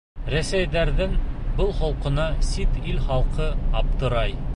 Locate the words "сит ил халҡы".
2.47-3.51